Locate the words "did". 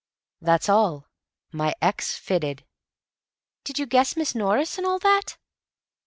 3.63-3.77